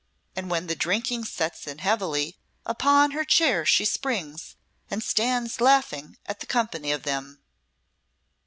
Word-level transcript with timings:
And 0.35 0.49
when 0.49 0.65
the 0.65 0.75
drinking 0.75 1.25
sets 1.25 1.67
in 1.67 1.77
heavily, 1.77 2.35
upon 2.65 3.11
her 3.11 3.23
chair 3.23 3.67
she 3.67 3.85
springs 3.85 4.55
and 4.89 5.03
stands 5.03 5.61
laughing 5.61 6.17
at 6.25 6.39
the 6.39 6.47
company 6.47 6.91
of 6.91 7.03
them. 7.03 7.39